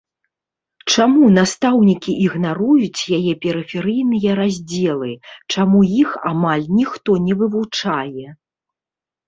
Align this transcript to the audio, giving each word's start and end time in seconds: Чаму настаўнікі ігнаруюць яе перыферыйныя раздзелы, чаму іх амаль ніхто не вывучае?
Чаму 0.93 1.27
настаўнікі 1.39 2.11
ігнаруюць 2.25 3.01
яе 3.19 3.33
перыферыйныя 3.45 4.29
раздзелы, 4.41 5.11
чаму 5.53 5.79
іх 6.03 6.09
амаль 6.33 6.65
ніхто 6.81 7.11
не 7.31 7.41
вывучае? 7.45 8.27